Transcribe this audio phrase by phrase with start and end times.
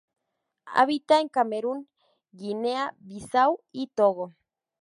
[0.65, 1.87] Habita en Camerún,
[2.31, 4.33] Guinea-Bissau y Togo.